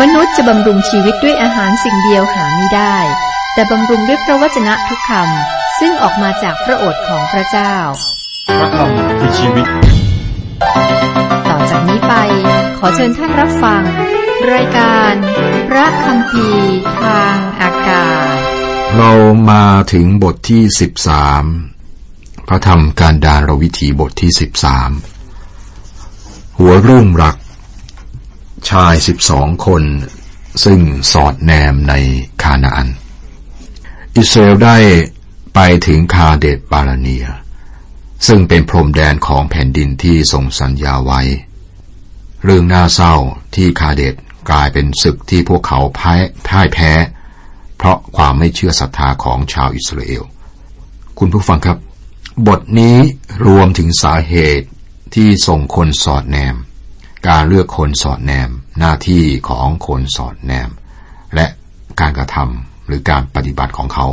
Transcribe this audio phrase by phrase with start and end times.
[0.00, 2.96] มนุษย์จะบำรุงชีวิตด้วยอาหารสิ่งเดียวหาไม่ได้
[3.54, 7.74] แต่บำรุงด้วยพระวจนะทุกคำซึ่งออกมาจากพระโอษฐ์ของพระเจ้า
[8.58, 9.66] พระคำคือชีวิต
[11.48, 12.14] ต่อจากนี้ไป
[12.78, 13.82] ขอเชิญท่านรับฟัง
[14.52, 15.14] รายการ
[15.68, 16.48] พระคำพี
[17.02, 18.36] ทางอากาศ
[18.96, 19.12] เรา
[19.50, 21.44] มาถึงบทที่สิบสาม
[22.48, 24.90] พระธรรมการดารวิถีบทที่สิบสาม
[26.58, 27.36] หัวเรื่องหลัก
[28.70, 29.82] ชายสิบสองคน
[30.64, 30.80] ซึ่ง
[31.12, 31.94] สอดแนมใน
[32.42, 32.88] คานาอัน
[34.16, 34.78] อิสราเอลได้
[35.54, 37.26] ไปถึงคาเดตบาลาเนีย
[38.26, 41.20] ซึ่งเป็นพรมแดนของแผ่นดินที่ทรงสัญญาไว้
[42.44, 43.14] เรื่องน่าเศร้า
[43.54, 44.14] ที่คาเดต
[44.50, 46.92] กลายเป็นศึกที่พวกเขาพ่ายพ่ายแพ้
[47.76, 50.22] เพราะความไม่เชื่อศรัทธาของชาวอิสราเอล
[51.18, 51.78] คุณผู้ฟังครับ
[52.46, 52.96] บทนี้
[53.46, 54.68] รวมถึงสาเหตุ
[55.14, 56.56] ที่ส่งคนสอดแนม
[57.28, 60.70] การเลือกคนสอดแนม หน้าที่ของคนสอดแนม
[61.34, 61.46] และ
[62.00, 64.06] การกระทำหรือการปฏิบัติของเขา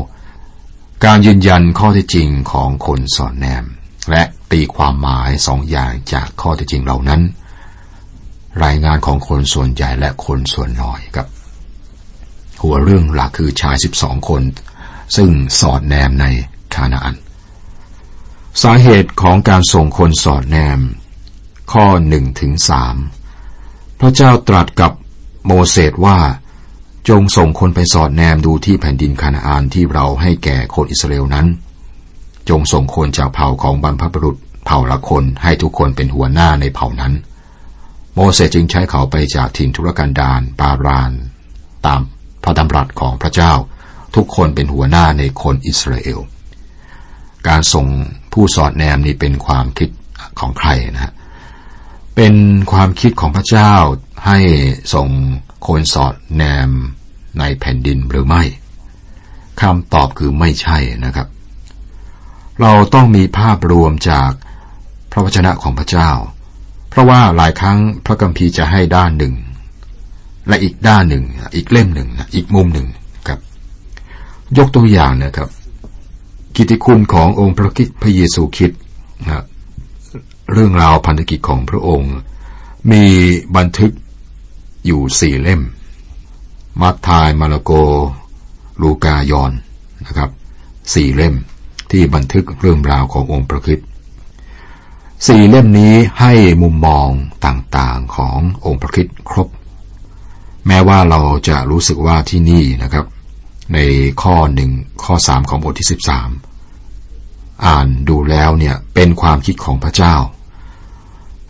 [1.05, 3.63] การยืนยันข้อเท็จจริงของคนสอดแนม
[4.11, 7.21] และตีความหมายสองอย่างจากข้อเท็จจริงเหล่านั้น
[8.63, 11.27] รายงานของคนส่วนใหญ่และคนส่วนน้อยครับ
[12.61, 14.41] หัวเรื่องหลักคือชายสิบสองคน
[15.15, 15.29] ซึ่ง
[15.59, 16.25] สอดแนมใน
[16.75, 17.15] คานาอัน
[18.63, 20.79] สาเหตุของการส่งคนสอดแนม
[21.71, 22.95] ข้อหนึ่งถึงสาม
[23.99, 24.91] พระเจ้าตรัสกับ
[25.45, 26.17] โมเสสว่า
[27.09, 31.47] จงส่งคนไปสอดแนมดูที่แผ่นดินคานาอันที่เราให้แก่คนอิสราเอลนั้น
[32.49, 37.13] จงส่งคนจากเผ่าของบรรพบุรุษเผ่าละคนให้ทุกคนเป็นหัวหน้าในเผ่านั้น
[38.13, 41.11] โมเสสจึงใช้เขาไปจากถิ่นทุรกันดารปาราน
[41.85, 42.01] ตาม
[42.43, 43.53] พระดำรัสของพระเจ้า
[44.15, 46.19] ทุกคนเป็นหัวหน้าในคนอิสราเอล
[47.47, 47.87] การส่ง
[48.33, 49.89] ผู้สอดแนมนี่เป็นความคิด
[50.39, 51.13] ของใครนะฮะ
[52.21, 52.39] เป็น
[52.71, 53.73] ความคิดของพระเจ้า
[54.25, 54.39] ให้
[54.93, 55.09] ส่ง
[55.67, 56.69] คนสอดแนม
[57.39, 58.43] ในแผ่นดินหรือไม่
[59.61, 61.27] คำตอบคือไม่ใช่นะครับ
[62.61, 64.31] เราต้องมีภาพรวมจาก
[65.11, 66.11] พระวจนะของพระเจ้า
[66.89, 69.33] เพราะว่าหลายครั้งพระกัมภีร์จะให้ด้านหนึ่ง
[70.47, 71.23] และอีกด้านหนึ่ง
[71.55, 72.87] อีกเล่มหนึ่ง อีกมุมหนึ่ง
[73.27, 73.39] ครับ
[74.57, 75.49] ยกตัวอย่างนะครับ
[76.55, 78.79] กิตติคุณขององค์พระคิดพระเยซูคริสต์
[79.27, 79.45] นะ
[80.51, 82.13] เรื่องราวพันธกิจของพระองค์
[82.91, 83.03] มี
[83.57, 83.91] บันทึก
[84.85, 85.61] อยู่สี่เล่ม
[86.81, 87.71] มัทธายมาระโก
[88.81, 89.51] ลูกายอน
[90.05, 90.29] นะครับ
[90.93, 91.35] สี่เล่ม
[91.91, 93.87] ที่บันทึกเรื่องราวขององค์พระคริสต์
[95.27, 97.09] สี่เล่มนี้ให้มุมมอง
[97.45, 99.47] ต่างๆขององค์พระคริสต์ครบ
[100.67, 103.05] แม้ว่าเราจะรู้สึกว่าที่นี่นะครับ
[103.73, 103.77] ใน
[104.21, 104.71] ข้อหนึ่ง
[105.03, 106.29] ข้อสามของบทที่สิบสาม
[107.65, 110.15] อ่านดูแล้วเนี่ยเป็นความคิดของพระเจ้า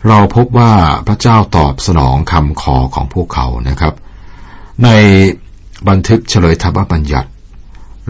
[0.08, 0.72] เราพบว่า
[1.06, 3.94] พระเจ้าตอบสนองคำขอของพวกเขานะครับ
[4.84, 4.88] ใน
[5.88, 7.28] บันทึกเฉลยธรรมบัญญัติ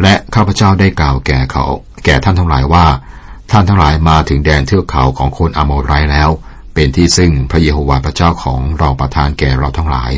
[0.03, 1.65] และข้าพเจ้าได้กล่าวแก่เขา
[2.05, 2.87] แก่ท่านทั้งหลายว่า
[3.51, 6.31] ท่านทั้งหลายมาถึงแดนเทือกเขาของคนอโมไรแล้ว
[6.75, 10.13] เป็นที่ซึ่งพระเยโฮวาห์พระเจ้าของเราประทานแก่เราทั้งหลาย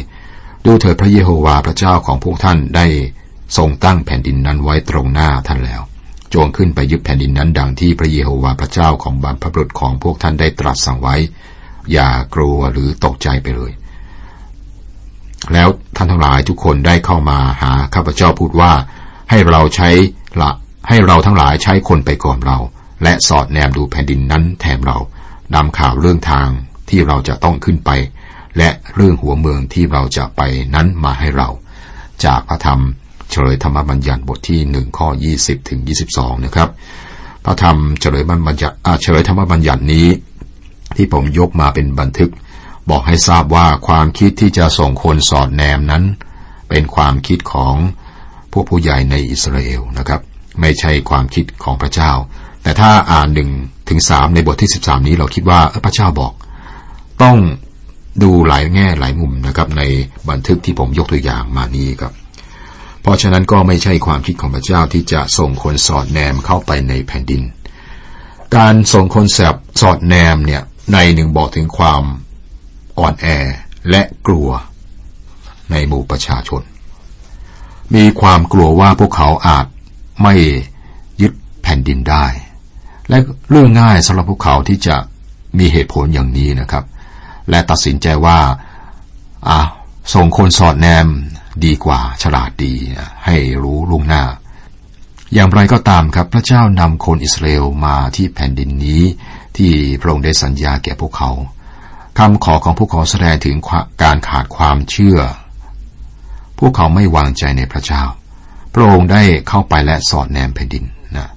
[0.65, 2.87] ดูเถิดพระเยโฮวาห์พระเจ้าของพวกท่านได้
[3.57, 5.83] ทรงตั้งแผ่นดินนั้นไว้ตรงหน้าท่านแล้ว
[6.35, 11.17] จงขึ้นไปยึดแผ่นดินนั้นดังที่พระเยโฮวาห์พระเจ้าของบรรพบุรุษของพวกท่านได้ตรัสสั่งไว้
[11.93, 13.73] อย่ากลัวหรือตกใจไปเลย
[15.53, 18.73] แล้วท่านทั้งหลายทุกคนได้เข้ามาหาข้าพเจ้าพูดว่า
[19.31, 19.91] ให้เราใช้
[20.41, 20.51] ละ
[20.89, 22.59] ให้เราทั้งหลายใช้คนไปก่อนเรา
[23.03, 24.99] และสอดแนมดูแผ่นดินนั้นแถมเรา
[25.55, 26.49] นำข่าวเรื่องทาง
[26.89, 27.91] ที่เราจะต้องขึ้นไป
[28.59, 30.41] และเรื่องหัวเมืองที่เราจะไป
[30.75, 31.49] นั้นมาให้เรา
[32.25, 32.81] จากพระธรรม
[33.31, 36.69] เฉลยธรรมบัญญัติบทที่หนึ่งข้อยี่สิบถึงยี่สิบสองนะครับ
[37.45, 40.07] พระธรรมเฉลยบัญญัติเฉลยธรรมบัญญัตินี้
[40.97, 42.31] ที่ผมยกมาเป็นบันทึก
[42.91, 46.05] บอกให้ทราบว่าความคิดที่จะส่งคนสอดแนมนั้น
[46.69, 47.75] เป็นความคิดของ
[48.53, 50.21] พวกผู้ใหญ่ในอิสราเอลนะครับ
[50.61, 52.13] ไม่ใช่ความคิดของพระเจ้า
[52.63, 53.51] แต่ถ้าอ่านหนึ่ง
[53.89, 56.33] ถึงสามในบทที่สิบสามนี้เราคิดว่าพระเจ้าบอก
[57.23, 57.37] ต้อง
[58.23, 59.83] ดูหลายแง่หลายมุมนะครับ ใน
[60.31, 62.13] บันทึกที่ผมยกตัวอย่างมานี้ครับ
[63.03, 67.43] เพราะฉะนั้นก็ไม่ใช่ความคิดของพระเจ้าที่จะส่งคนสอดแนมเข้าไปในแผ่นดิน
[68.57, 72.03] การส่งคนแสบสอดแนมเนี่ย ในหนึ่งบอกถึงความ
[72.99, 73.27] อ่อนแอ
[73.91, 74.49] และกลัว
[75.71, 76.63] ในหมู่ประชาชน
[77.95, 79.67] มีความกลัวว่าพวกเขาอาจ
[80.23, 80.35] ไม่
[81.21, 82.27] ยึดแผ่นดินได้
[83.09, 83.19] และ
[83.51, 84.97] เรื่องง่ายสำหรับพวกเขาที่จะ
[85.59, 86.85] มีเหตุผลอย่างนี้นะครับ
[87.51, 88.39] และตัดสินใจว่า
[89.49, 89.61] อะ
[90.15, 91.07] ส่งคนสอดแนม
[91.65, 92.75] ดีกว่าฉลาดดี
[93.25, 94.25] ให้รู้ล่วงหน้า
[95.35, 99.03] อย่างไรก็ตามครับพระเจ้านำคนอิสราเอลมาที่แผ่นดินนี้
[99.57, 101.31] ที่พระองค์ได้สัญญาแก่พวกเขา
[102.19, 103.57] คำขอของพวกเขาแสดงถึง
[104.03, 105.19] การขาดความเชื่อ
[106.59, 108.03] พวกเขาไม่วางใจในพระเจ้า
[108.75, 110.85] พระองค์ได้เข้าไปและสอดแนมแผ่นดิน
[111.17, 111.29] นะ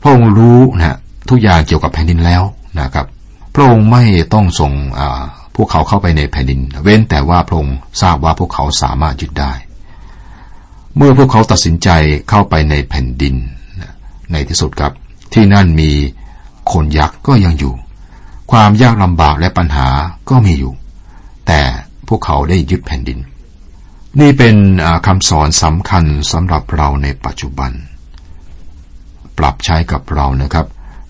[0.00, 0.98] พระองค์รู้นะ
[1.28, 2.42] ทุกอย่างเกี่ยวกับแผ่นดินแล้ว
[2.80, 3.06] นะครับ
[3.54, 4.04] พระองค์ไม่
[4.34, 4.72] ต้องส่ง
[5.56, 9.52] พวกเขาเข้าไปในแผ่นดิน เว้นแต่ว่าพระองค์ทราบว่าพวกเขาสามารถยึดได้
[10.96, 11.88] เมื่อพวกเขาตัดสินใจ
[12.30, 13.34] เข้าไปในแผ่นดิน
[14.32, 14.92] ในที่สุดครับ
[15.32, 15.90] ที่นั่นมี
[16.72, 17.74] คนยักษ์ก็ยังอยู่
[18.50, 19.88] ความยากลำบากและปัญหา
[20.30, 20.72] ก็มีอยู่
[21.46, 21.60] แต่
[22.08, 23.18] พวกเขาได้ยึดแผ่นดิน
[24.20, 24.56] นี่เป็น
[25.06, 27.72] คำสอนสำคัญสำหรับเราในปัจจุบัน
[29.38, 30.66] ปรับใช้กับเรานะครับ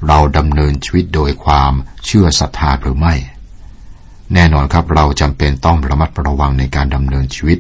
[0.09, 1.73] เราดำเนินชีวิตโดยความ
[2.05, 3.15] เชื่อศรัทธาหรือไม่
[4.35, 7.59] แน่นอนครับเราจำเป็นต้องระมัดระวังในการดำเนินชีวิต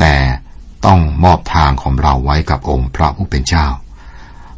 [0.00, 0.14] แต่
[0.86, 3.66] ต้องมอบทางของเราไว้กับองค์พระผู้เป็นเจ้า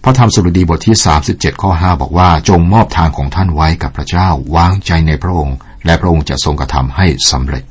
[0.06, 0.96] พระธรรมสุรดีบทที่
[1.30, 7.64] 37 ข้อ 5 บอกว่า จงมอบทางของท่านไว้กับพระเจ้าวางใจในพระองค์ และพระองค์จะทรงกระทำให้สำเร็จ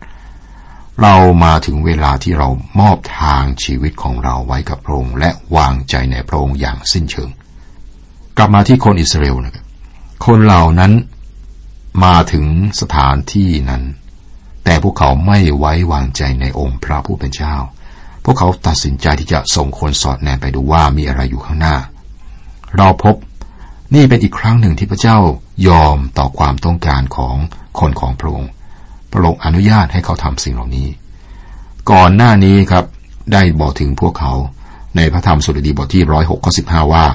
[1.01, 2.49] เรามาถึงเวลาที่เรา
[2.79, 7.29] มอบทางชีวิตของเราไว้กับพระองค์และวางใจในพระองค์อย่างสิ้นเชิง
[8.37, 9.65] กลับมาที่คนอิสราเอลนะครับ
[10.25, 10.93] คนเหล่านั้น
[12.03, 12.45] มาถึง
[12.81, 13.83] สถานที่นั้น
[14.65, 17.55] แต่พวกเขาไม่ไว้วางใจในองค์พระผู้เป็นเจ้า
[18.23, 21.77] พวกเขาตัดสินใจที่จะส่งคนสอดแนมไปดูว่ามีอะไรอยู่ข้างหน้า
[22.77, 23.15] เราพบ
[23.95, 25.17] นี่เป็นอีกครั้งหนึ่งที่พระเจ้า
[25.67, 27.35] ยอมต่อความต้องการของ
[27.79, 28.51] คนของพระองค์
[29.11, 30.87] พระองค์อนุญาตให้เขาทำสิ่งเหล่านี้
[31.91, 32.85] ก่อนหน้านี้ครับ
[33.33, 34.33] ได้บอกถึงพวกเขา
[34.95, 37.05] ในพระธรรมสุรดีบทที่ร้อยหกข้อสิบห้าว่า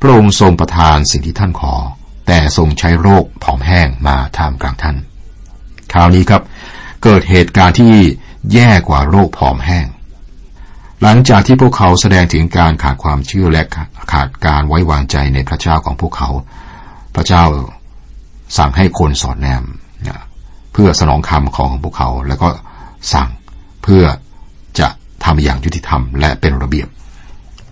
[0.00, 1.74] พระองค์ทรงประทานสิ่งที่ท่านขอ
[2.26, 4.96] แต่ทรงใช้โรคผอมแห้งมาท่ามกลางท่าน
[5.92, 6.42] คราวนี้ครับ
[7.02, 7.94] เกิดเหตุการณ์ที่
[8.52, 9.86] แย่กว่าโรคผอมแห้ง
[11.02, 13.64] หลังจากที่พวกเขาแสดงถึงการขาดความเชื่อและ
[14.12, 16.30] ขาดการไว้วางใจในพระเจ้าของพวกเขา
[17.14, 17.44] พระเจ้า
[18.58, 19.62] สั่งให้คนสอดแนม
[20.72, 22.48] เพื่อสนองคำของพวกเขา แล้วก็
[23.12, 23.28] สั่ง
[23.82, 24.04] เพื่อ
[24.78, 24.88] จะ
[25.24, 26.88] ทำอย่างยุติธรรมและเป็นระเบียบ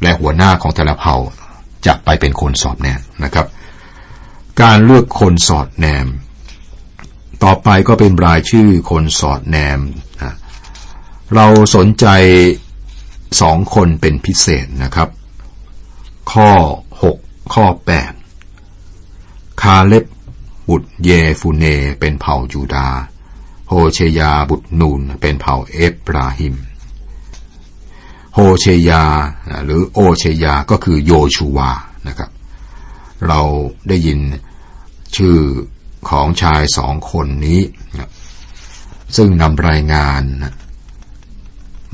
[0.02, 1.14] และหัวหน้าของแต่ละเผ่า
[1.86, 3.46] จะไปเป็นคนสอดแนมนะครับ
[4.62, 6.06] การเลือกคนสอดแนม
[7.44, 9.80] ต่อไปก็เป็นรายชื่อคนสอดแนม
[11.34, 11.46] เรา
[11.76, 12.06] สนใจ
[13.40, 15.08] สองคนเป็นพิเศษนะครับ
[16.32, 16.50] ข้อ
[17.02, 17.18] หก
[17.54, 18.12] ข้อแปด
[19.62, 20.04] คาเล็บ
[20.68, 21.10] บุตรเย
[21.40, 21.64] ฟูเน
[22.00, 22.88] เป็นเผ่ายูดา
[23.68, 26.56] โฮเชยาบุตรนูนเป็นเผ่าเอฟราฮิม
[28.34, 29.04] โฮเชยา
[29.64, 31.70] หรือโอเชยาก็คือโยชูวา
[32.08, 32.30] นะครับ
[33.26, 33.40] เรา
[33.88, 34.20] ได้ยิน
[35.16, 35.38] ชื่อ
[36.08, 37.60] ของชายสองคนนี้
[39.16, 40.22] ซึ่งนำรายงาน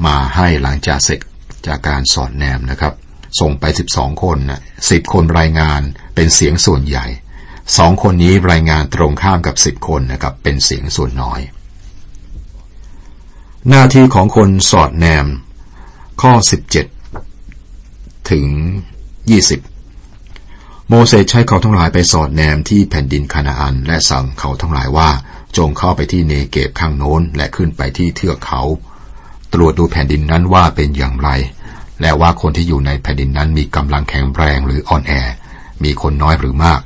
[0.06, 1.20] มาให้หลังจากเสร็จ
[1.66, 2.94] จากการสอนแนมนะครับ
[3.40, 4.60] ส่งไปสิบสองคนนะ
[4.90, 5.80] สิบคนรายงาน
[6.14, 7.06] เป็นเสียงส่วนใหญ่
[7.76, 11.40] สองคนนี้รายงานตรงข้ามกับสิบคนนะครับเป็นเสียงส่วนน้อย
[13.68, 15.26] หน้าที่ของคนสอดแนม
[16.22, 16.86] ข้อสิบเจ็ด
[18.30, 18.46] ถึง
[19.30, 19.60] ยี่สิบ
[20.88, 25.10] โมเสสใช้เขาทั้งหลายไปสอดแนมที่แผ่นดินคานาอัน และสั่งเขาทั้งหลายว่า
[25.56, 28.62] จงเข้าไปที่เนเกบข้างโน้นและขึ้นไปที่เทือกเขา
[29.54, 31.30] ตรวจดูแผ่นดินนั้นว่าเป็นอย่างไร
[32.00, 35.12] และว่าคนที่อยู่ในแผ่นดินนั้นมีกำลังแข็งแรงหรืออ่อนแอ
[35.84, 36.80] มีคนน้อยหรือมาก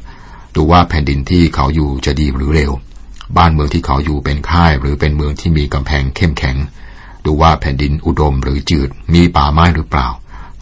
[0.55, 2.73] ดูว่าแผ่นดินที่เขาอยู่จะดีหรือเร็ว
[3.37, 6.57] บ้านเมืองที่เขาอยู่เป็นค่ายหรือเป็นเมืองที่มีกำแพงเข้มแข็ง
[7.25, 10.09] ดูว่าแผ่นดินอุดมหรือจืด มีป่าไม้หรือเปล่า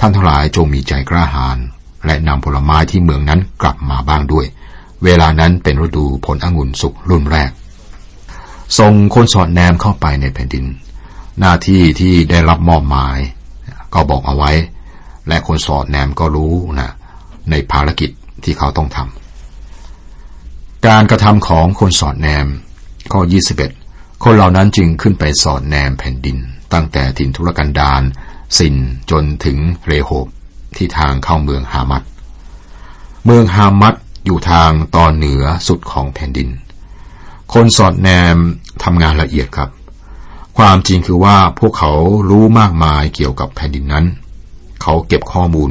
[0.00, 1.59] ท่านทั้งหลายจงมีใจกล้าหาญ
[2.07, 4.47] และนำผลไม้ที่เมืองนั้นกลับมาบ้างด้วย
[5.04, 7.50] เวลานั้นเป็นฤดูผลองุ่นสุกรุ่นแรก
[8.78, 10.66] ส่งคนสอดแนมเข้าไปในแผ่นดิน
[11.40, 13.19] หน้าที่ที่ได้รับมอบหมาย
[13.95, 14.52] ก็บอกเอาไว้
[15.28, 16.90] และคนสอดแนมก็รู้นะ
[17.50, 18.11] ในภารกิจ
[18.45, 22.47] ที่เขาต้องทำการกระทำของคนสอดแนม
[23.12, 23.21] ข้อ
[23.73, 26.38] 21 คนเหล่านั้นจึงขึ้นไปสอดแนมแผ่นดิน
[26.73, 28.02] ตั้งแต่ถิ่นทุรกันดาร
[28.59, 28.75] สิน
[29.11, 30.26] จนถึงเรโฮบ
[30.76, 32.02] ที่ทางเข้าเมืองฮามัด
[33.25, 36.49] เมืองฮามัดอยู่ทางตอนเหนือสุดของแผ่นดิน
[37.55, 38.37] คนสอดแนม
[38.83, 39.71] ทำงานละเอียดครับ
[40.57, 41.93] ความจริงคือว่าพวกเขา
[42.31, 44.07] รู้มากมายเกี่ยวกับแผ่นดินนั้น
[44.83, 45.71] เขาเก็บข้อมูล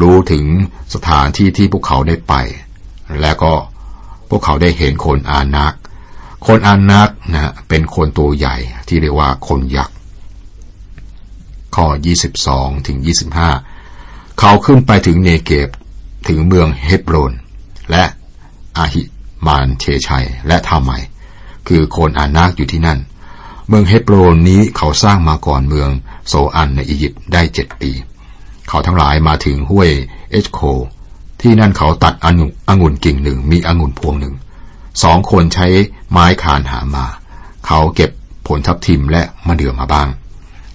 [0.00, 0.44] รู้ถึง
[0.94, 2.34] สถานที่ที่พวกเขาได้ไป
[3.20, 3.54] และก็
[4.28, 5.74] พวกเขาได้เห็นคนอานัก
[6.46, 8.56] คนอานักนะเป็นคนตัวใหญ่
[8.88, 9.96] ที่เรียกว่าคนยักษ์
[11.76, 11.86] ข้อ
[12.36, 12.98] 22 ถึง
[13.68, 15.68] 25 เขาขึ้นไปถึงเนเกบ
[16.28, 17.32] ถึงเมืองเฮบรน
[17.90, 18.04] และ
[18.76, 19.02] อาหิ
[19.46, 20.92] มานเชชัยและทาไม
[21.68, 22.98] คือคนอานักอยู่ที่นั่น
[23.68, 25.90] เมืองเฮบโรนนี้เขาสร้างมาก่อนเมือง
[26.28, 27.90] โซอันในอียิปต์ได้เจ็ดปี
[28.68, 29.90] เขาทั้งหลายมาถึงห้วย
[30.30, 30.60] เอชโค
[31.40, 32.28] ที่นั่นเขาตัดอ
[32.80, 34.34] งุ่นกิ่งหนึ่งมีองุ่นพวงหนึ่ง
[35.02, 35.66] สองคนใช้
[36.10, 37.06] ไม้คานหามา
[37.66, 38.10] เขาเก็บ
[38.46, 40.08] ผลทับทิมและมะเดื่อมาบ้าง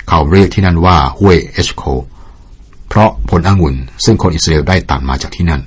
[0.10, 1.84] เขาเรียกที่นั่นว่าห้วยเอชโค
[2.88, 5.62] เพราะผลองุ่นซึ่งคนอิสราเอลได้ตัดมาจากที่นั่น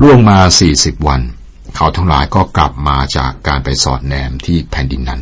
[0.00, 1.20] ล่วงมาสี่สิบวัน
[1.76, 5.20] เขาทั้งหลายก็กลับมาจากการไปสอดแนมที่แผ่นดินนั้น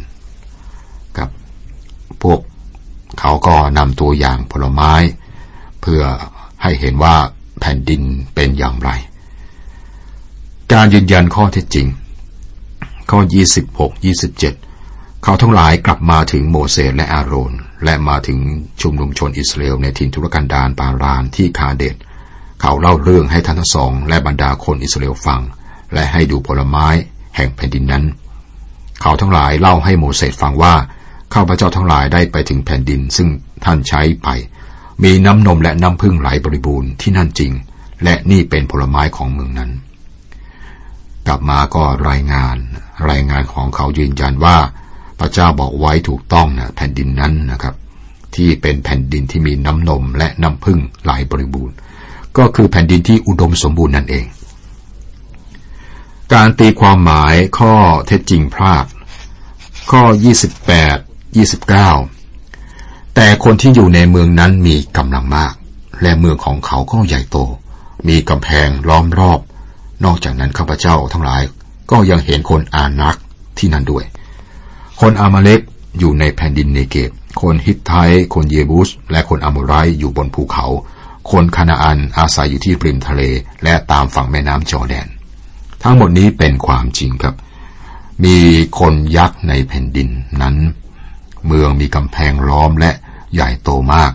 [2.22, 2.40] พวก
[3.20, 4.92] เขาก็นำตัวอย่างผลไม้
[5.80, 6.02] เพื่อ
[6.62, 7.16] ให้เห็นว่า
[7.60, 8.02] แผ่นดิน
[8.34, 8.90] เป็นอย่างไร
[10.72, 11.86] การยืนยันข้อเท็จจริง
[13.10, 13.20] ข้อ
[13.80, 14.04] 26
[14.40, 17.52] 27 เขาทั้งหลายกลับมาถึงโมเสสและอาโรน
[17.84, 18.38] และมาถึง
[18.80, 21.96] ชุมนุมชนอิสราเอลในถิ่นทุรกันดารปารานที่คาเดต
[22.60, 25.40] เขาเล่าเรื่องให้ท่านทั้งสอง และบรรดาคนอิสราเอลฟัง
[25.94, 26.86] และให้ดูผลไม้
[27.36, 28.04] แห่งแผ่นดินนั้น
[29.02, 30.74] เขาทั้งหลายเล่าให้โมเสสฟังว่า
[31.34, 33.28] ข้าพเจ้าทั้งหลายได้ไปถึงแผ่นดินซึ่ง
[33.64, 34.28] ท่านใช้ไป
[35.02, 37.52] มีน้ำนมและน้ำพึ่งไหลบริบูรณ์ที่นั่นจริง
[38.04, 39.70] และนี่เป็นผลไม้ของเมืองนั้น
[41.26, 42.56] กลับมาก็รายงาน
[43.10, 44.56] รายงานของเขายืนยันว่า
[45.18, 47.74] พระเจ้าบอกไว้ถูกต้องนะแผ่นดินนั้นนะครับ
[48.34, 51.74] ที่เป็นแผ่นดินที่มีน้ำนมและน้ำพึ่งไหลบริบูรณ์
[52.38, 54.26] ก็คือแผ่นดินที่อุดมสมบูรณ์นั่นเอง
[56.32, 57.74] การตีความหมายข้อ
[58.06, 58.86] เท็จจริงพลาด
[59.90, 60.02] ข้อ
[60.60, 65.54] 28 29 แต่คนที่อยู่ในเมืองนั้นมีกำลังมาก
[66.02, 67.36] และเมืองของเขาก็ใหญ่โต
[68.08, 69.40] มีกำแพงล้อมรอบ
[70.04, 71.42] นอกจากนั้นข้าพเจ้าทั้งหลาย
[71.90, 73.16] ก็ยังเห็นคนอานัก
[73.58, 74.04] ที่นั่นด้วย
[75.00, 75.60] คนอามาเล็ก
[75.98, 77.10] อยู่ในแผ่นดินเนเกบ
[77.42, 77.92] คนฮิตไท
[78.34, 80.66] คนเยบุส และคนอามูไรอยู่บนภูเขา
[81.30, 83.22] คนคานาอันอาศัยอยู่ที่ริมทะเล
[83.62, 85.06] และตามฝั่งแม่น้ำจอแดน
[85.82, 87.34] ทั้งหมดนี้เป็นความจริงครับ
[88.24, 88.36] มี
[88.78, 90.08] คนยักษ์ในแผ่นดิน
[90.42, 90.56] นั้น
[91.46, 92.90] เมืองมีกำแพงล้อมและ
[93.34, 94.12] ใหญ่โตมาก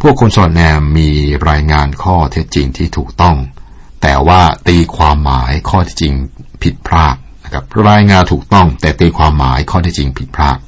[0.00, 1.10] พวกคนสอดแนมมี
[1.50, 3.36] รายงานข้อเท็จจริงที่ถูกต้อง
[4.02, 6.14] แต่ว่าตีความหมายข้อเท็จจริง
[6.62, 10.58] ผิดพลาดนะครับรายงานถูกต้อง แต่ตีความหมายข้อเท็จจริงผิดพลาด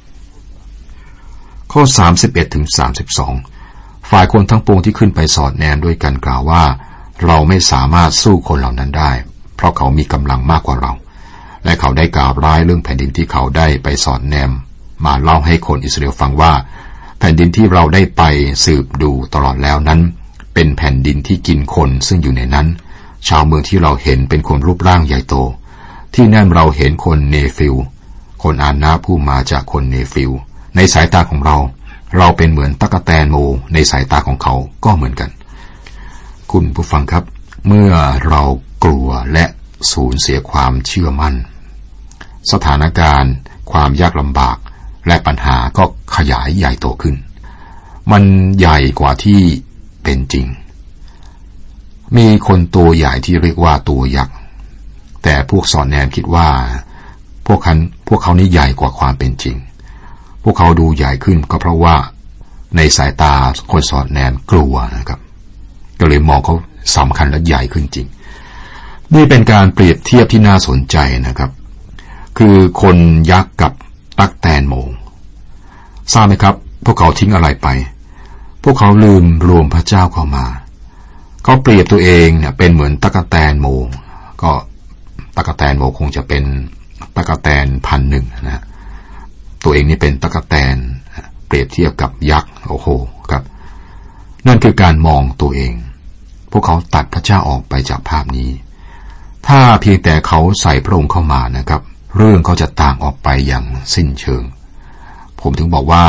[1.71, 1.81] ข้อ
[2.17, 2.65] 31ถึง
[3.37, 6.63] 32 ฝ่ายคนทั้งปวงที่ขึ้นไปสอดแนมด้วยกันกล่าวว่า
[7.25, 9.11] เราไม่สามารถสู้คนเหล่านั้นได้
[9.55, 10.93] เพราะเขามีกำลังมากกว่าเรา
[11.63, 14.51] และเขาได้กล่าวร้ายเรื่องแผ่นดินที่เขาได้ไปสอดแนม
[15.05, 16.53] มาเล่าให้คนอิสราเอลฟังว่า
[17.19, 18.23] แผ่นดินที่เราได้ไป
[18.65, 19.99] สืบดูตลอดแล้วนั้น
[20.53, 22.67] เป็นแผ่นดินที่กินคนซึ่งอยู่ในนั้น
[23.27, 25.35] ชาวเมืองที่เราเห็นเป็นคนรูปร่างใหญ่โต
[26.13, 27.75] ที่นั่นเราเห็นคนเนฟิล
[28.43, 30.31] คนอานาคผู้มาจากคนเนฟิล
[30.75, 31.57] ในสายตาของเรา
[32.17, 33.35] เราเป็นเหมือนตั๊กแตนโม
[33.73, 34.53] ในสายตาของเขา
[34.85, 35.29] ก็เหมือนกัน
[36.51, 37.23] คุณผู้ฟังครับ
[37.67, 37.91] เมื่อ
[38.27, 38.41] เรา
[38.83, 39.45] กลัวและ
[39.91, 41.35] สูญเสียความเชื่อมั่น
[42.51, 43.33] สถานการณ์
[43.71, 44.57] ความยากลำบาก
[45.07, 45.83] และปัญหาก็
[46.15, 47.15] ขยายใหญ่โตขึ้น
[48.11, 48.23] มัน
[48.59, 49.39] ใหญ่กว่าที่
[50.03, 50.47] เป็นจริง
[52.17, 54.35] มีคนตัวใหญ่ที่เรียกว่าตัวยักษ์
[55.23, 56.47] แต่พวกสอนแนมคิดว่า
[57.45, 59.57] พวกคันพวกเขานี่ใหญ่กว่าความเป็นจริง
[60.43, 61.95] พวกเขาดูใหญ่ขึ้นก็เพราะว่า
[62.75, 63.33] ในสายตา
[63.71, 65.19] คนสอนแนมกลัวนะครับ
[65.99, 66.55] ก็เลยมองเขา
[66.97, 68.07] สำคัญและใหญ่ขึ้นจริง
[69.13, 70.97] นี่เป็นการเปรียบเทียบที่น่าสนใจ
[71.27, 71.51] นะครับ
[72.37, 72.97] คือคน
[73.31, 73.71] ยักษ์กับ
[74.19, 74.73] ตักแตนโม
[76.13, 77.67] ทราบไหมครับ พวกเขาทิ้งอะไรไป
[78.63, 80.45] พวกเขาลืมรวมพระเจ้าเข้ามา
[81.43, 83.67] เขาเปรียบตัวเองเนี่ยเป็นเหมือนตะกะแตนโม
[84.41, 84.51] ก็
[85.35, 86.43] ตะกะแตนโมคงจะเป็น
[87.15, 88.63] ตะกะแตนพันหนึ่งนะ
[89.63, 90.75] ตัวเองนี่เป็นตะกะแตน
[91.47, 92.87] เปรียบเทียบกับยักษ์โอ้โห
[93.31, 93.43] ครับ
[94.47, 95.73] นั่นคือการมองตัวเอง
[96.51, 98.49] พวกเขาตัดพระเจ้าออกไปจากภาพนี้
[99.47, 101.81] ถ้าเพียงแต่เขาใส่พระองค์เข้ามานะครับ
[102.17, 104.43] เรื่องเขาจะต่างออกไปอย่างสิ้นเชิง
[105.47, 106.05] ผมถึงบอกว่า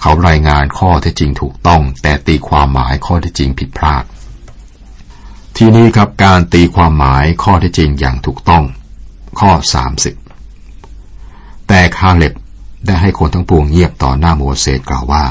[0.00, 4.04] เขารายงานข้อเท็จจริงถูกต้อง แต่ตีความหมายข้อเท็จจริงผิดพลาด
[5.56, 8.64] ทีนี้ครับการตีความหมายข้อเท็จจริงอย่างถูกต้อง
[9.40, 9.50] ข้อ
[10.58, 12.32] 30 แต่คาเล็บ
[12.86, 15.24] ได้ให้คนทั้งปวงเงียบต่อหน้าโมเสสกล่าวว่า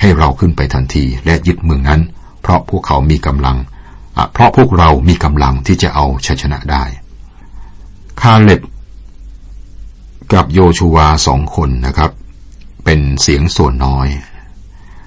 [0.00, 2.00] ให้เราขึ้นไปทันทีและยึดเมืองนั้น
[2.40, 3.56] เพราะพวกเขามีกำลัง
[4.32, 6.84] เพราะพวกเรามีกำลังที่จะเอาชัยชนะได้
[8.20, 8.60] คาเล็บ
[10.32, 12.10] กับโยชูวาสองคนนะครับ
[12.90, 14.08] เป็นเสียงส่วนน้อย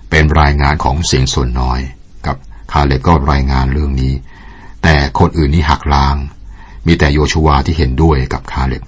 [0.10, 1.80] เป็นรายงานของเสียงส่วนน้อย
[2.28, 2.36] กับ
[2.72, 4.14] คาเลก็รายงานเรื่องนี้
[4.84, 6.16] แต่คนอื่นนี้หักล้าง
[6.88, 8.84] มีแต่โยชูวที่เห็นด้วยกับคาเลบ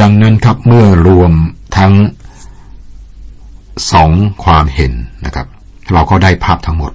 [0.00, 1.32] ดังนั้นครับเมื่อรวม
[1.76, 1.92] ทั้ง
[3.92, 4.10] สอง
[4.44, 4.92] ความเห็น
[5.24, 5.46] นะครับ
[5.92, 6.92] เราก็ได้ภาพทั้งหมด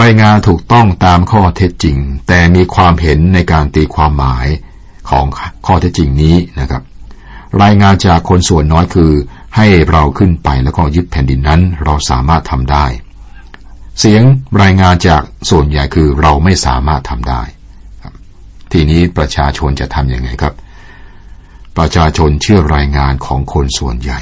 [0.00, 1.96] รายงานถูกต้องตามข้อเท็จจริง
[2.28, 4.46] แต่มีความเห็นในการตีความหมาย
[5.10, 5.24] ของ
[5.66, 6.82] ข้อเท็จจริงนี้นะครับ
[7.62, 9.12] รายงานจากคนส่วนน้อยคือ
[9.56, 12.86] ให้เราขึ้นไปแล้วก็ยึดแผ่นดินนั้นเราสามารถทำได้
[13.98, 14.22] เสียง
[14.62, 17.42] รายงานจากส่วนใหญ่คือเราไม่สามารถทำได้
[18.72, 20.54] ทีนี้ประชาชนจะทำยังไงครับ
[21.78, 24.20] ประชาชนเชื่อรายงานของคนส่วนใหญ่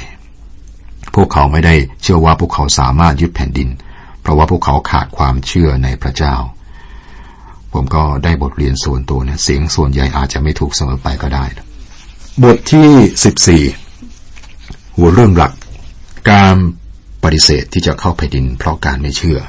[1.15, 3.69] พวกเขาไม่ได้เชื่อว่าพวกเขาสามารถยึดแผ่นดิน
[4.21, 6.35] เพราะว่าพวกเขาขาดความเชื่อในพระเจ้า
[7.73, 11.45] ผมก็ได้บทเรียนส่วนตัวเนี่ยเสียงส่วนใหญ่อาจจะไม่ถูกเสมอไปก็ได้
[12.43, 12.89] บทที่
[13.23, 13.63] สิบสี่
[14.95, 15.53] หัวเรื่องหลัก
[16.31, 16.55] การ
[17.23, 19.39] ปฏิเสธที่จะเข้าแผ่นดินเพราะการไม่เชื่อ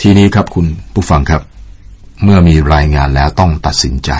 [0.00, 1.42] ทีนี้ครับคุณผู้ฟังครับ
[2.22, 4.10] เมื่อมีรายงานแล้วต้องตัดสินใจ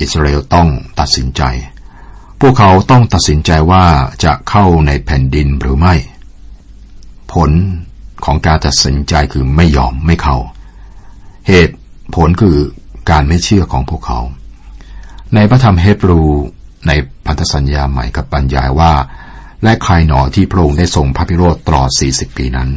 [0.00, 0.68] อิสราเอลต้อง
[1.00, 1.42] ตัดสินใจ
[2.40, 3.84] พวกเขาต้องตัดสินใจว่า
[4.24, 5.94] จะเข้าในแผ่นดินหรือไม่
[7.32, 7.50] ผล
[8.24, 10.36] ของการตัดสินใจคือไม่ยอมไม่เข้า
[11.48, 11.74] เหตุ
[12.14, 12.56] ผลคือ
[13.10, 14.20] การไม่เชื่อของพวกเขา
[15.34, 16.22] ในพระธรรมเฮบรู
[16.86, 16.92] ใน
[17.26, 18.92] พันธสัญญาใหม่กับบรรยายว่า
[19.62, 22.70] และใครหนอที่พระองค์ได้ทรงพระพิโรธตลอด 40 ปีนั้น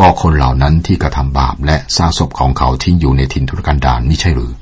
[0.00, 4.52] ก็คนเหล่านั้นที่กระทำบาปและซากศพของเขาทิ้งอยู่ในทินทุรกันดารนี่ใช่หรือ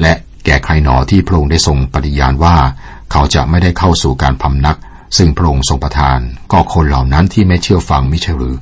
[0.00, 0.12] และ
[0.44, 2.56] แก่ใครหนอที่พระองค์ได้ทรงปฏิญาณว่า
[3.12, 4.78] เขาจะไม่ได้เข้าสู่การพำนัก
[5.16, 6.18] ซึ่งพระองค์ทรงประทาน
[6.52, 8.56] ก็คนเหล่านั้นที่ไม่เชื่อฟังไม่ใช่หรือ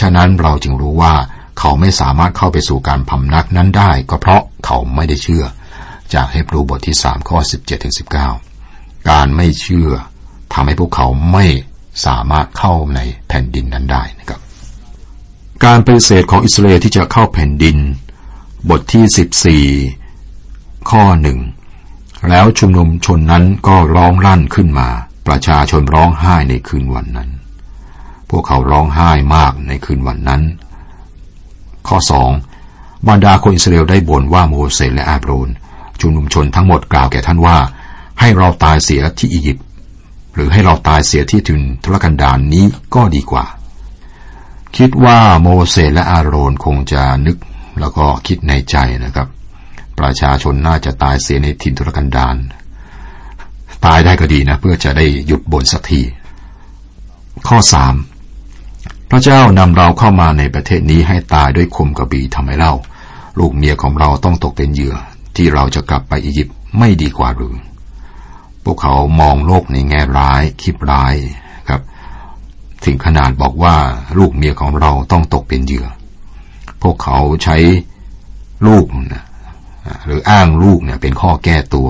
[0.00, 1.14] ฉะนั้นเราจึงรู้ว่า
[1.58, 5.44] เขาไม่สามารถเข้าไปสู่การพำนักนั้นได้ ก็เพราะเขาไม่ได้เชื่อ
[6.14, 8.53] จากเฮบรูบทที่3ข้อ17ถึง19
[9.10, 9.90] การไม่เชื่อ
[10.52, 11.46] ทำให้พวกเขาไม่
[12.06, 14.40] สามารถเข้าในแผ่นดินนั้นได้นะครับ
[15.64, 17.76] การปฏิเสธของอิสราเอลที่จะเข้าแผ่นดิน
[18.70, 21.38] บทที่ 14 ข้อหนึ่ง
[22.28, 24.88] แล้วชุมนุมชนนั้นก็ร้องรั่นขึ้นมา
[25.26, 27.30] ประชาชนร้องไห้ในคืนวันนั้น
[28.30, 30.42] พวกเขาร้องไห้มากในคืนวันนั้น
[31.88, 32.30] ข้อสอง
[33.08, 35.48] บรรดาคนอิสราเอลได้บ่นว่าโมเสสและอาโรน
[36.00, 37.56] ชุมนุมชนทั้งหมดกล่าวแก่ท่านว่า
[38.20, 39.64] ให้เราตายเสียที่อียิปต์
[40.34, 43.44] หรือให้เราตายเสียที่ทุนทุรกันดารนนี้ก็ดีกว่า
[44.76, 47.36] คิดว่าโมเสสและอาโรนคงจะนึก
[47.80, 49.28] แล้วก็คิดในใจนะครับ
[49.98, 52.36] ประชาชนน่าจะตายเสียในทินทุรกันดาร
[53.86, 56.02] ตายได้ก็ดีนะ เพื่อจะได้หยุดบนสักที
[57.48, 57.94] ข้อสาม
[59.10, 62.74] พระเจ้านำเราเข้ามาในประเทศนี้ให้ตายด้วยคมกระบี่ทำไมเล่า
[63.38, 64.94] ลูกเมียของเราต้องตกเป็นเหยื่อ
[65.36, 67.54] ที่เราจะกลับไปอียิปต์ไม่ดีกว่าหรือ
[68.64, 71.14] พวกเขามองโลกในแง่ร้ายคิดร้าย
[71.68, 71.80] ครับ
[72.84, 73.76] ถึงขนาดบอกว่า
[74.18, 75.86] ลูกเมียของเราต้องตกเป็นเหยื่อ
[76.82, 77.56] พวกเขาใช้
[78.66, 79.24] ลูกนะ
[80.06, 81.88] หรืออ้างลูกเนี่ยเป็นข้อแก้ตัว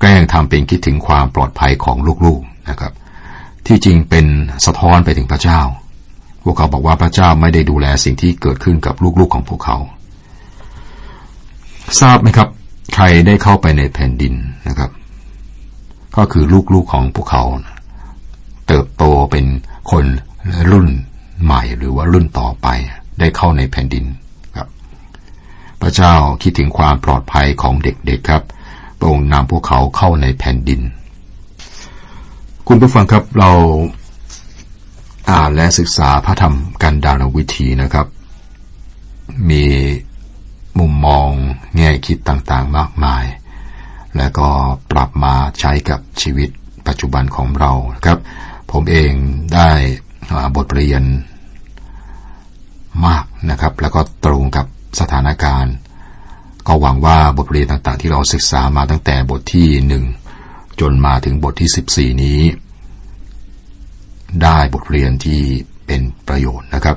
[0.00, 2.92] แกล้งทำเป็นคิดถึงความปลอดภัยของลูกๆนะครับ
[3.66, 4.26] ที่จริงเป็น
[4.66, 5.60] สะท้อนไปถึงพระเจ้า
[6.42, 9.76] พวกเขาบอกว่าพระเจ้าไม่ได้ดูแลสิ่งที่เกิดขึ้นกับลูกๆของพวกเขา
[12.00, 12.48] ทราบไหมครับ
[12.94, 14.34] ใครได้เข้าไปในแผ่นดิน
[14.68, 14.90] นะครับ
[16.16, 17.44] ก็คือลูกๆของพวกเขา
[18.66, 19.46] เติบโตเป็น
[19.90, 20.04] คน
[20.70, 20.88] รุ่น
[21.42, 22.68] ใหม่หรือว่ารุ่นต่อไป
[23.18, 24.04] ได้เข้าในแผ่นดิน
[24.56, 24.68] ครับ
[25.80, 28.42] พระเจ้าคิดถึงความปลอดภัยของเด็กๆครับ
[28.98, 30.80] พระองค์นำพวกเขาเข้าในแผ่นดิน
[32.68, 33.50] คุณผู้ฟังครับเรา
[35.30, 38.06] อ่านและศึกษาพระธรรมกันดารวิธีนะครับ
[39.50, 39.64] มี
[40.78, 41.28] มุมมอง
[41.76, 43.24] แง่คิดต่างๆมากมาย
[44.16, 44.48] และก็
[44.92, 46.48] ปรับมาใช้กับชีวิต
[46.86, 47.72] ปัจจุบันของเรา
[48.06, 48.18] ครับ
[48.72, 49.12] ผมเอง
[49.54, 49.70] ได้
[50.56, 51.02] บทเรียน
[53.06, 54.66] มากนะครับ แล้วก็ตรงกับ
[55.00, 55.74] สถานการณ์
[56.66, 60.04] ก็หวังว่าบทเรียนต่างๆ ที่เราศึกษามาตั้งแต่บทที่หนึ่ง
[60.80, 62.40] จนมาถึงบทที่สิบสี่นี้
[64.42, 65.40] ได้บทเรียนที่
[65.86, 66.96] เป็นประโยชน์นะครับ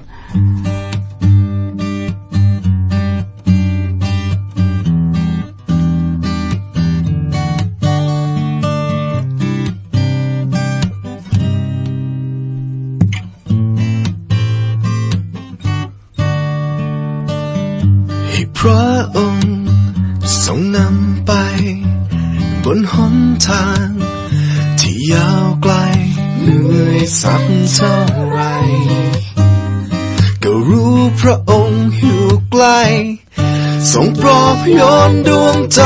[34.18, 35.82] ทรงปลอบโยนดวงใจ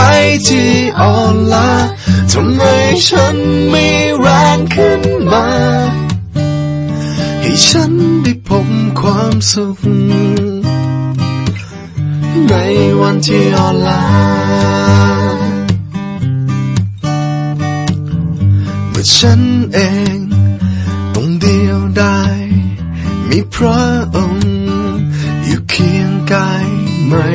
[0.47, 1.71] ที่อ่อนล้า
[2.31, 2.61] ทำไม
[3.07, 3.35] ฉัน
[3.69, 3.85] ไม่
[4.19, 5.47] แรงขึ้นมา
[7.41, 8.67] ให้ฉันได้พบ
[8.99, 9.77] ความสุข
[12.49, 12.53] ใน
[12.99, 14.05] วันที่อ่อนล้า
[18.89, 19.41] เมื่อฉัน
[19.73, 19.79] เอ
[20.15, 20.17] ง
[21.13, 22.39] ต้องเดียวดาย
[23.29, 23.81] มีพระ
[24.15, 24.51] องค์
[25.45, 26.80] อยู่เคียงกาย
[27.13, 27.29] ไม่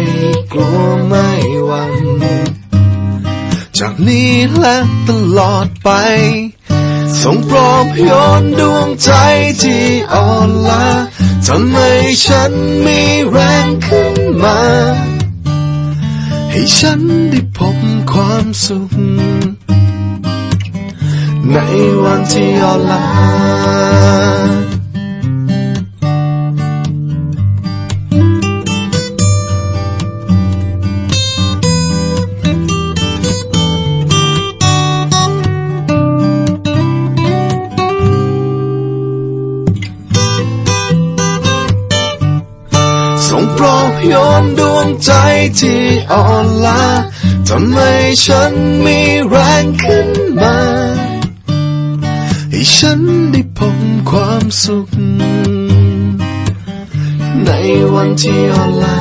[0.53, 1.29] กลัวไม่
[1.67, 2.07] หวั่น
[3.79, 4.77] จากนี้และ
[5.09, 5.91] ตลอดไป
[7.21, 8.11] ทรงปลอบโย
[8.41, 9.11] นดวงใจ
[9.63, 10.87] ที่อ่อนล้า
[11.47, 11.93] ทำให้
[12.27, 12.53] ฉัน
[12.87, 14.61] มีแรงขึ้นมา
[16.51, 17.77] ให้ฉันได้พบ
[18.13, 18.93] ความสุข
[21.53, 21.57] ใน
[22.03, 23.07] วันที่อ่อนล้า
[45.61, 46.83] ที่อ่อนล้า
[47.49, 47.93] ทำให้
[48.25, 48.53] ฉัน
[48.85, 50.57] มีแรงขึ้นมา
[52.51, 53.79] ให้ฉันได้พบ
[54.11, 54.89] ความสุข
[57.45, 57.51] ใน
[57.95, 58.99] วันที่อ่อนล้า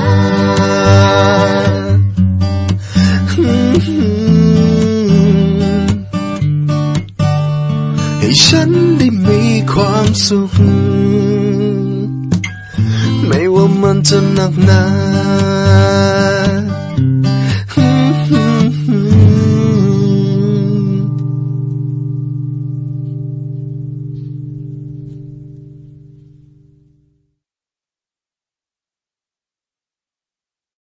[8.19, 10.51] ให้ฉันได้มีความสุข
[13.27, 14.83] ไม่ว่ามันจะหนักหนา